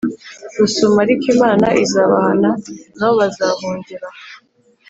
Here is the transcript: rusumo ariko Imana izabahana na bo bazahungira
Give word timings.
rusumo 0.57 0.97
ariko 1.05 1.25
Imana 1.35 1.67
izabahana 1.83 2.49
na 2.97 3.05
bo 3.09 3.13
bazahungira 3.19 4.07